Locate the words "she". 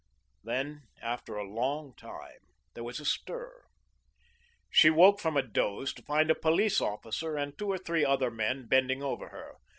4.71-4.89